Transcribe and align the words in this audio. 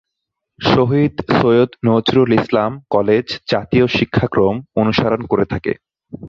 শহীদ 0.59 1.13
Syed 1.31 1.71
Nazrul 1.85 2.31
Islam 2.39 2.71
college 2.89 3.27
জাতীয় 3.49 3.85
শিক্ষাক্রম 3.97 4.55
অনুসরণ 4.75 5.21
করে 5.25 5.45
থাকে। 5.45 5.73